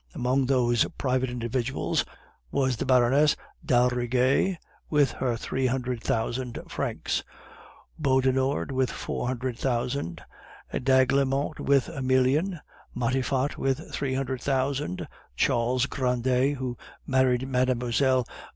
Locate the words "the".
2.75-2.87